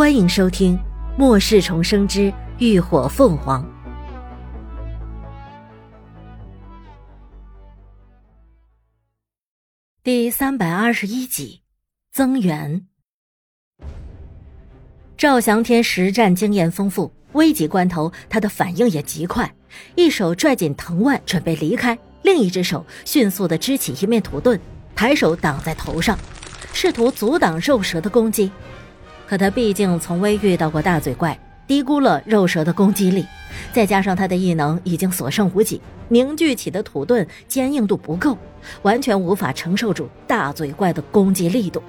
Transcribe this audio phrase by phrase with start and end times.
[0.00, 0.78] 欢迎收听
[1.18, 3.62] 《末世重生之浴火凤凰》
[10.02, 11.60] 第三百二十一集，
[12.10, 12.86] 增援。
[15.18, 19.54] 赵翔天实战经验丰富，危急关头他的反应也极快，
[19.96, 24.58] 一手拽紧藤蔓准备离开，另一只手迅速的支起一面土盾，
[24.96, 26.18] 抬手挡在头上，
[26.72, 28.50] 试图阻挡肉蛇的攻击。
[29.30, 33.24] 可他毕竟从未遇到过大嘴怪，低估了肉蛇的攻击力，
[33.72, 38.36] 再加上他的异能已经所剩无几，凝聚起的土盾坚硬度不够，
[38.82, 41.80] 完全无法承受住大嘴怪的攻击力度。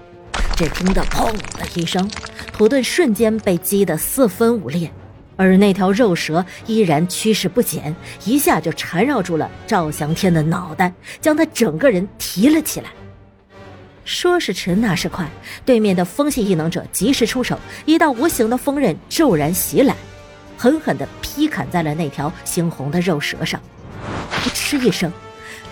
[0.55, 2.07] 只听得砰的一声，
[2.53, 4.91] 土盾瞬间被击得四分五裂，
[5.35, 12.91] 而那条肉蛇依然趋势不减，一下就缠绕住了赵翔天的脑袋，将他整个人提了起来。
[14.13, 15.25] 说时迟，那时快，
[15.63, 19.95] 对面的风系异能者及时出手，一道无形的风刃骤然袭来，
[20.57, 23.59] 狠狠地劈砍在了那条猩红的肉蛇上。
[24.43, 25.09] 噗嗤一声，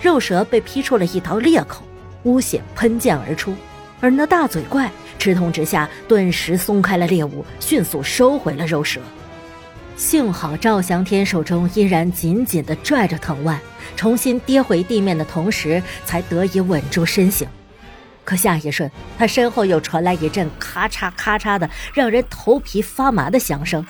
[0.00, 1.82] 肉蛇被劈出了一道裂口，
[2.22, 3.54] 污血喷溅而出。
[4.00, 9.02] 而那大嘴怪吃痛之下，顿时松开了猎物，迅速收回了肉蛇。
[9.96, 13.60] 幸好赵翔天手中依然紧紧地拽着藤蔓，
[13.96, 17.46] 重新跌回地面的同时，才得以稳住身形。
[18.30, 23.84] 可下一瞬，他身后又传来一阵咔嚓咔嚓的让人头皮发麻的响声。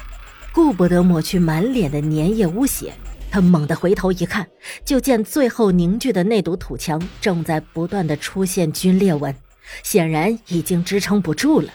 [0.50, 2.94] 顾不得抹去满脸的粘液污血，
[3.30, 4.46] 他猛地回头一看，
[4.82, 9.36] 就见最后凝聚的那堵土墙正在不断的出现皲裂纹，
[9.82, 11.68] 显然已经支撑不住了。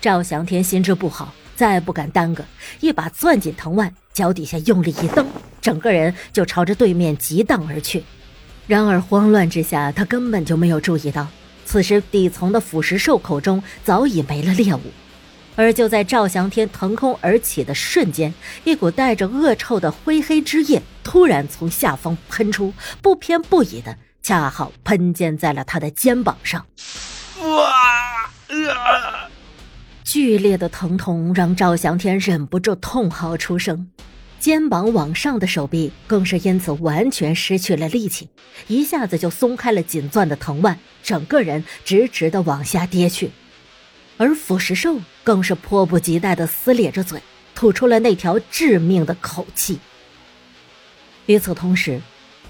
[0.00, 2.44] 赵翔天心知不好，再不敢耽搁，
[2.78, 5.26] 一把攥紧藤蔓，脚底下用力一蹬，
[5.60, 8.04] 整个人就朝着对面急荡而去。
[8.68, 11.26] 然而慌乱之下，他根本就没有注意到。
[11.72, 14.80] 此时，底层的腐蚀兽口中早已没了猎物，
[15.56, 26.66] 而就在赵翔天腾空而起的瞬间，一股带着恶臭的灰黑汁液突然从下方喷出，不偏不倚的，恰好喷溅在了他的肩膀上。
[27.40, 28.30] 哇！
[30.04, 33.88] 剧烈的疼痛让赵翔天忍不住痛嚎出声。
[34.42, 38.28] 肩膀往上的手臂更是因此完全失去了力气，
[38.66, 43.30] 一下子就松开了紧攥的藤蔓，整个人直直的往下跌去。
[44.16, 47.22] 而腐蚀兽更是迫不及待的撕裂着嘴，
[47.54, 49.78] 吐出了那条致命的口气。
[51.26, 52.02] 与此同时，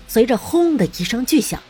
[0.09, 1.61] 随着轰的一声巨响，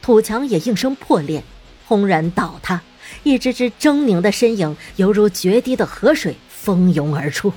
[0.00, 1.42] 土墙也应声破裂，
[1.86, 2.80] 轰然倒塌，
[3.24, 7.52] 一只只狰狞的身影犹如决堤的河水蜂拥而出。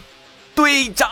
[0.55, 1.05] 队长。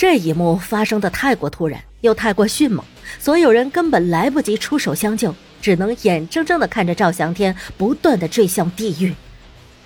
[0.00, 2.82] 这一幕发生的太过突然，又太过迅猛，
[3.18, 9.14] 所有人根本来不及出手相救，只能眼睁睁的看着赵翔天不断的坠向地狱，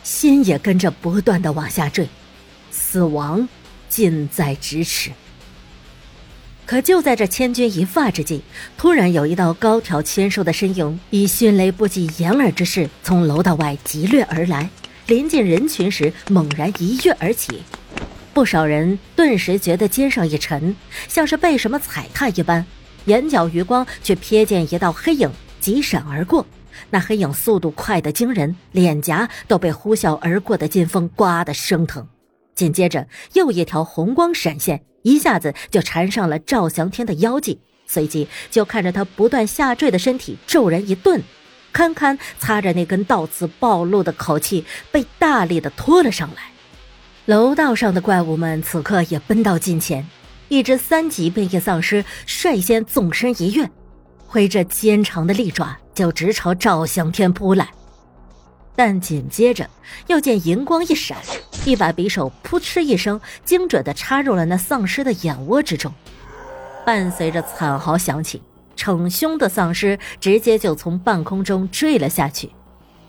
[0.04, 2.08] 心也跟着不断的往下坠，
[2.70, 3.48] 死亡
[3.88, 5.10] 近在咫尺。
[6.64, 8.42] 可就在这千钧一发之际，
[8.78, 14.70] 突然有一道高挑纤瘦的身影，以迅雷不及掩耳之势从楼道外急掠而来，
[15.08, 17.64] 临近人群时猛然一跃而起。
[18.34, 20.74] 不少人顿时觉得肩上一沉，
[21.06, 22.66] 像是被什么踩踏一般，
[23.04, 25.30] 眼角余光却瞥见一道黑影
[25.60, 26.44] 急闪而过。
[26.90, 32.08] 那黑影速度快得惊人，脸颊都被呼啸而过的劲风刮得生疼。
[32.56, 37.60] 紧接着，又一条红光闪现，一下子就缠上了赵翔天的腰际。
[37.86, 41.22] 随即，就看着他不断下坠的身体骤然一顿，
[41.72, 46.53] 堪堪擦着那根倒刺暴露的口气，被大力的拖了上来。
[47.26, 50.06] 楼道上的怪物们此刻也奔到近前，
[50.48, 53.70] 一只三级变异丧尸率先纵身一跃，
[54.26, 57.70] 挥着尖长的利爪就直朝赵翔天扑来。
[58.76, 59.70] 但紧接着
[60.08, 61.16] 又见银光一闪，
[61.64, 65.90] 一把匕首扑哧一声，精准地插入了那丧尸的眼窝之中。
[66.84, 68.42] 伴随着惨嚎响起，
[68.76, 72.50] 逞凶的丧尸直接就从半空中坠了下去，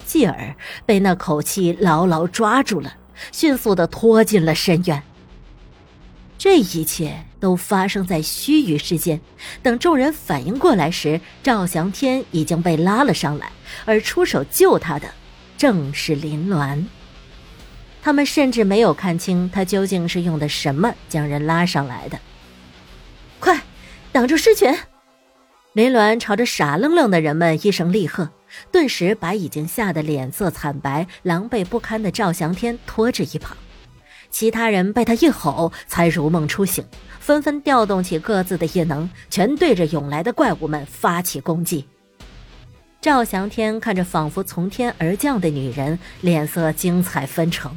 [0.05, 0.55] 继而
[0.85, 2.93] 被那口气牢牢抓住了。
[3.31, 5.01] 迅速的拖进了深渊。
[6.37, 9.19] 这一切都发生在须臾之间。
[9.63, 13.51] 等众人反应过来时，赵翔天已经被拉了上来，
[13.85, 15.07] 而出手救他的
[15.57, 16.83] 正是林鸾。
[18.03, 22.19] 他们甚至没有看清他究竟是用的什么将人拉上来的。
[23.39, 23.61] 快，
[24.11, 24.71] 挡住尸群！
[25.73, 28.29] 林鸾朝着傻愣愣的人们一声厉喝。
[28.71, 33.55] 顿时把已经吓得脸色惨白、狼狈不堪的赵翔天拖至一旁，
[34.29, 36.83] 其他人被他一吼才如梦初醒，
[37.19, 41.85] 纷纷调动起各自的异能，全对着涌来的怪物们发起攻击。
[43.01, 47.75] 赵翔天看着仿佛从天而降的女人，脸色精彩纷呈。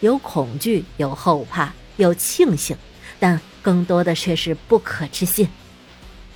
[0.00, 2.76] 有恐惧，有后怕，有庆幸，
[3.18, 5.48] 但更多的却是不可置信。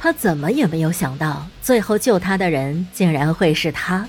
[0.02, 4.08] 他怎么也没有想到，最后救他的人竟然会是他，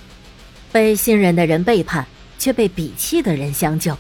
[0.72, 2.08] 被信任的人背叛，
[2.40, 3.94] 却被鄙弃的人相救。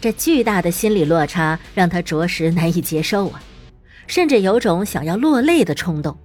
[0.00, 3.42] 这巨大的心理落差让他着实难以接受啊，
[4.06, 6.16] 甚至有种想要落泪的冲动。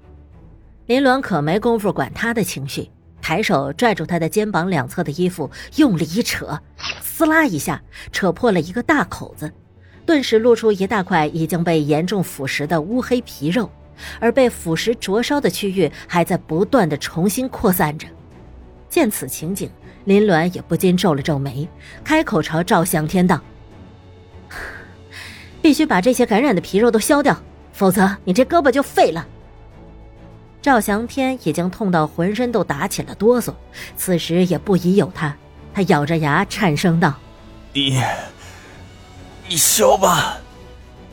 [0.86, 2.90] 林鸾可没工夫管他的情绪，
[3.22, 6.58] 抬手拽住他的肩膀两侧的衣服，用力一扯，
[7.02, 7.82] 撕拉一下，
[8.14, 9.52] 扯破了一个大口子，
[10.06, 13.70] 顿时露出一大块已经被严重腐蚀的乌黑皮肉，
[14.20, 18.08] 而被腐蚀灼烧的区域还在不断的重新扩散着。
[18.90, 19.70] 见此情景，
[20.06, 21.68] 林鸾也不禁皱了皱眉，
[22.04, 23.40] 开口朝赵向天道。
[25.62, 27.38] 必须把这些感染的皮肉都削掉，
[27.74, 29.28] 否则你这胳膊就废了。
[30.62, 33.54] 赵翔天已经痛到浑身都打起了哆嗦，
[33.96, 35.36] 此时也不疑有他，
[35.74, 37.14] 他咬着牙颤声道
[37.74, 38.02] ：“你，
[39.48, 40.38] 你削吧。”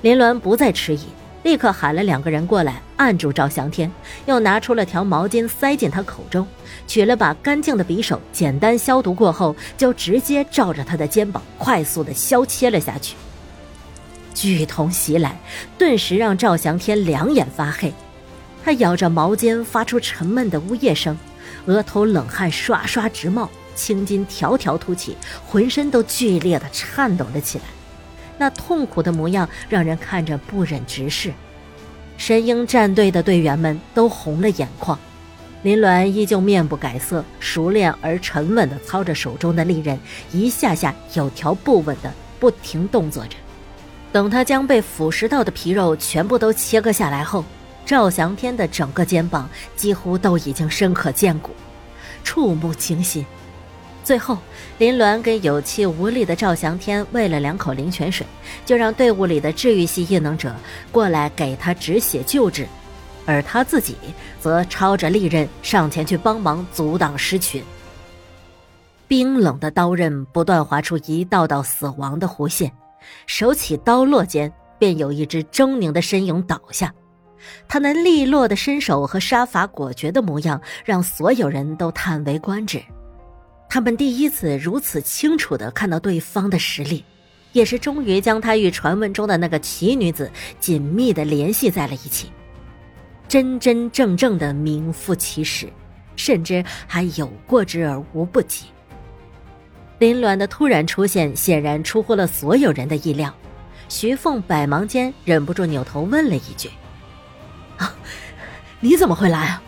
[0.03, 1.07] 林鸾不再迟疑，
[1.47, 3.89] 立刻喊了两个人过来按住赵翔天，
[4.27, 6.45] 又拿出了条毛巾塞进他口中，
[6.89, 13.15] 取了把干净的匕首，简单消毒过后，就直接照着他的肩膀快速的削切了下去。
[14.35, 15.39] 剧痛袭来，
[15.79, 17.95] 顿时让赵翔天两眼发黑。
[18.65, 21.17] 他咬着毛巾，发出沉闷的呜咽声，
[21.67, 25.17] 额头冷汗刷刷直冒，青筋条条凸起，
[25.47, 27.65] 浑身都剧烈的颤抖了起来。
[28.39, 31.33] 那痛苦的模样让人看着不忍直视。
[32.17, 34.99] 神鹰战队的队员们都红了眼眶。
[35.63, 39.99] 林鸾依旧面不改色，熟练而沉稳地操着手中的利刃，
[40.33, 43.37] 一下下有条不紊地不停动作着。
[44.13, 47.45] 等他将被腐蚀到的皮肉全部都切割下来后，
[47.85, 51.51] 赵翔天的整个肩膀几乎都已经深可见骨，
[52.23, 53.27] 触目惊心。
[54.07, 54.39] 最后，
[54.79, 58.25] 林鸾给有气无力的赵翔天喂了两口灵泉水，
[58.65, 60.55] 就让队伍里的治愈系异能者
[60.93, 62.69] 过来给他止血救治，
[63.27, 63.97] 而他自己
[64.41, 67.61] 则抄着利刃上前去帮忙阻挡尸群。
[69.09, 72.71] 冰冷的刀刃不断划出一道道死亡的弧线。
[73.27, 76.95] 手起刀落间，便有一只狰狞的身影倒下。
[77.67, 82.81] 他那利落的身手和杀伐果决的模样，让所有人都叹为观止。
[83.77, 87.05] 他们第一次如此清楚的看到对方的实力，
[87.53, 92.33] 也是终于将他与传闻中的那个奇女子紧密的联系在了一起，
[93.29, 95.71] 真真正正的名副其实，
[96.17, 98.65] 甚至还有过之而无不及。
[99.99, 103.31] 林鸾的突然出现显然出乎了所有人的意料，
[103.91, 106.71] 徐凤百忙间忍不住扭头问了一句
[107.77, 107.95] ：“啊，
[108.81, 109.63] 你怎么会来啊？”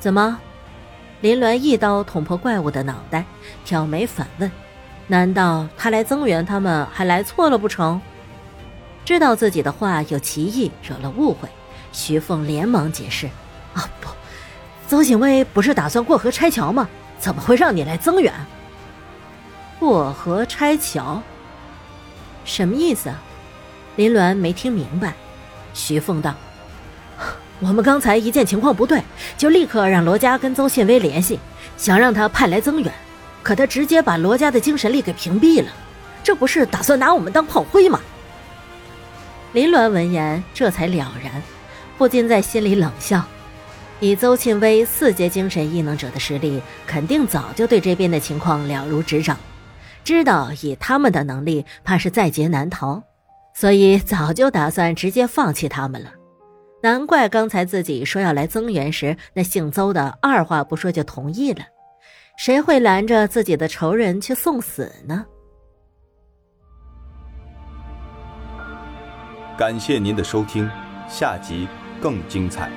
[0.00, 0.40] 怎么？
[1.26, 3.24] 林鸾一刀捅破怪物的脑袋，
[3.64, 4.48] 挑眉反问
[5.08, 8.00] ：“难道他来增援他们还来错了不成？”
[9.04, 11.48] 知道自己的话有歧义，惹了误会，
[11.90, 13.26] 徐凤连忙解释
[13.74, 14.08] ：“啊不，
[14.86, 16.88] 邹景威不是打算过河拆桥吗？
[17.18, 18.32] 怎么会让你来增援？”
[19.80, 21.20] 过河拆桥，
[22.44, 23.20] 什么意思啊？
[23.96, 25.12] 林鸾没听明白。
[25.74, 26.36] 徐凤道
[27.60, 29.02] ：“我们刚才一见情况不对，
[29.38, 31.40] 就立刻让罗家跟邹信威联系，
[31.76, 32.92] 想让他派来增援，
[33.42, 35.68] 可他直接把罗家的精神力给屏蔽了，
[36.22, 38.00] 这不是打算拿我们当炮灰吗？”
[39.52, 41.42] 林鸾闻言这才了然，
[41.96, 43.24] 不禁在心里冷笑：
[44.00, 49.38] 以邹庆威四阶精神异能者的实力，肯定早就对这边的情况了如指掌。
[50.04, 53.02] 知道以他们的能力，怕是在劫难逃，
[53.54, 56.10] 所以早就打算直接放弃他们了。
[56.82, 61.64] 难怪刚才自己说要来增援时，那姓邹的二话不说就同意了。
[62.38, 65.24] 谁会拦着自己的仇人去送死呢？
[69.56, 70.70] 感谢您的收听，
[71.08, 71.66] 下集
[72.00, 72.70] 更精彩。